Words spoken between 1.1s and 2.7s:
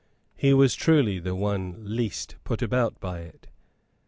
the one least put